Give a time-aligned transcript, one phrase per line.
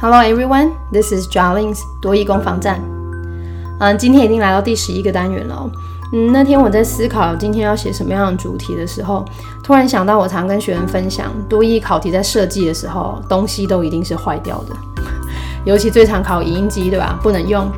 [0.00, 2.80] Hello everyone, this is Jarlings 多益攻防战。
[3.80, 5.68] 嗯，今天已经来到第十一个单元了。
[6.12, 9.24] 嗯，那天我在思考今天要写什么样的主题的时候，
[9.60, 14.76] 突然想到我常跟学员分享，多益考题在设计的时候，东西都一定是坏掉的。
[15.64, 17.18] 尤其最常考影音机，对吧？
[17.20, 17.68] 不能用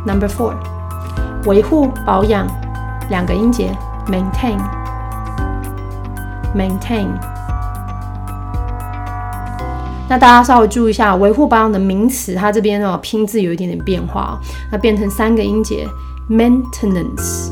[0.05, 0.55] number four
[1.45, 2.47] 维护保养
[3.09, 3.75] 两个音节
[4.07, 4.57] maintain
[6.55, 7.07] maintain
[10.09, 14.39] 那大家稍微注意一下维护保养的名词它这边哦拼字有一点点变化
[14.71, 15.87] 那变成三个音节
[16.29, 17.51] maintenance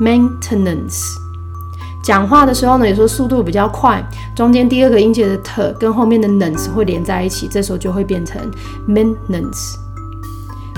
[0.00, 1.00] maintenance
[2.03, 4.03] 讲话的时候呢，有时候速度比较快，
[4.35, 8.41] 中间第二个音节的 t 跟后面的 nance 会连在一起，这时候就会变成
[8.87, 9.75] maintenance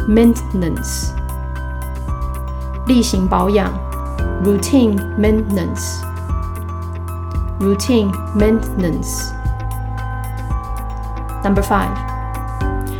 [0.08, 1.12] maintenance
[2.88, 3.72] 例行保养
[4.44, 6.02] routine maintenance
[7.62, 9.32] routine maintenance
[11.42, 11.88] number five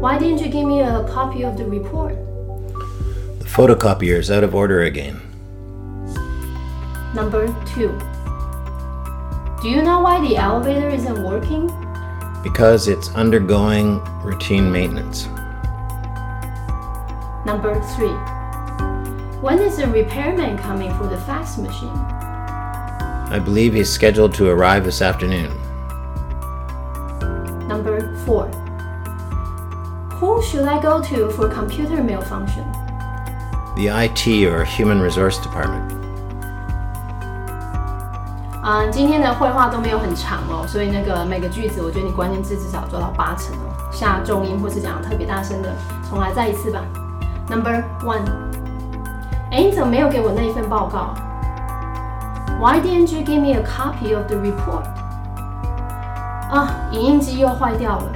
[0.01, 2.15] Why didn't you give me a copy of the report?
[3.39, 5.15] The photocopier is out of order again.
[7.15, 7.91] Number two.
[9.64, 11.68] Do you know why the elevator isn't working?
[12.42, 15.24] Because it's undergoing routine maintenance.
[17.46, 18.12] Number three.
[19.40, 21.88] When is the repairman coming for the fax machine?
[21.88, 25.56] I believe he's scheduled to arrive this afternoon.
[27.66, 28.48] Number four.
[30.18, 32.70] Who should I go to for computer malfunction?
[33.76, 36.03] The IT or Human Resource Department.
[38.66, 43.68] 嗯，今天的绘画都没有很长哦，所以那个每个句子，我觉得你关键字至少做到八成哦。
[43.92, 45.68] 下重音或是讲特别大声的，
[46.08, 46.80] 重来再一次吧。
[47.46, 48.24] Number one，
[49.50, 51.12] 哎，你怎么没有给我那一份报告
[52.58, 54.84] ？Why didn't you give me a copy of the report？
[56.50, 58.06] 啊，影印机又坏掉了。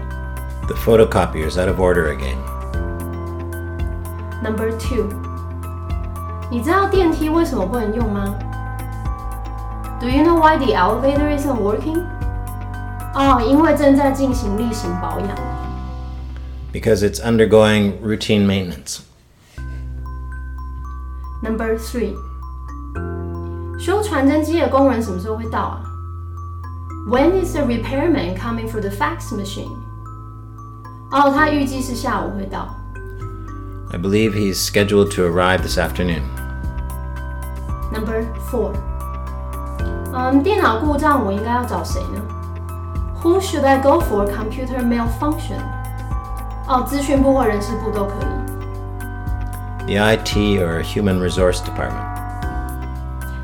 [0.67, 2.39] The photocopier is out of order again.
[4.43, 5.09] Number two，
[6.51, 8.35] 你知道电梯为什么不能用吗
[10.00, 12.04] ？Do you know why the elevator isn't working?
[13.14, 15.30] 哦，因为正在进行例行保养。
[16.72, 19.02] Because it's undergoing routine maintenance.
[21.44, 22.16] Number three，
[23.80, 25.84] 修传真机的工人什么时候会到啊？
[27.08, 29.76] When is the repairman coming for the fax machine？
[31.12, 32.74] 哦，他预计是下午会到。
[33.92, 36.24] I believe he's scheduled to arrive this afternoon.
[37.92, 38.74] Number four，
[40.15, 42.21] 嗯，电脑故障我应该要找谁呢
[43.23, 45.61] ？Who should I go for computer malfunction？
[46.67, 48.27] 哦，资讯部或人事部都可以。
[49.87, 52.07] The IT or Human Resource Department.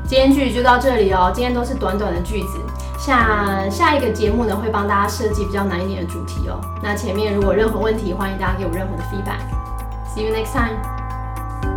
[0.07, 2.59] 今天句子就到这里哦，今天都是短短的句子。
[2.97, 6.59] 下下一个节目呢，会帮大家设计比较难一点的主题哦。
[6.81, 9.41] 那前面如果有任何问题，欢迎大家给我任何的 feedback。
[10.15, 10.94] See you next time.